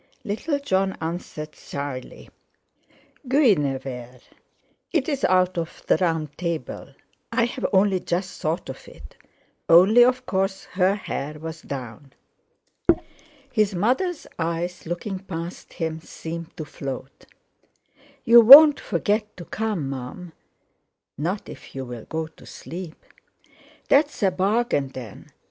[0.23, 2.27] Little Jon answered shyly:
[3.29, 4.21] "Guinevere!
[4.91, 9.15] it's out of the Round Table—I've only just thought of it,
[9.69, 12.13] only of course her hair was down."
[13.51, 17.25] His mother's eyes, looking past him, seemed to float.
[18.23, 20.33] "You won't forget to come, Mum?"
[21.15, 23.05] "Not if you'll go to sleep."
[23.87, 25.27] "That's a bargain, then."